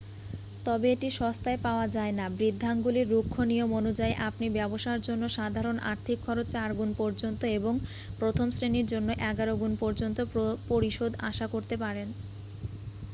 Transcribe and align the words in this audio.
তবে 0.65 0.87
এটি 0.91 1.09
সস্তায় 1.11 1.59
পাওয়া 1.63 1.85
যায় 1.87 2.11
নাঃ 2.13 2.31
বৃদ্ধাঙ্গুলির 2.37 3.11
রুক্ষ 3.11 3.35
নিয়ম 3.51 3.69
অনুযায়ী 3.79 4.13
আপনি 4.29 4.45
ব্যাবসার 4.51 4.99
জন্য 5.01 5.23
সাধারন 5.37 5.77
আর্থিক 5.91 6.17
খরচ 6.25 6.47
4 6.55 6.79
গুন 6.79 6.89
পর্যন্ত 6.97 7.41
এবং 7.57 7.73
প্রথম 8.19 8.47
শ্রেণীর 8.51 8.87
জন্য 8.93 9.09
এগারো 9.29 9.53
গুণ 9.61 9.73
পর্যন্ত 9.81 10.17
পরিশোধ 10.69 11.11
আশা 11.29 11.45
করতে 11.53 11.75
পারেন 11.83 12.07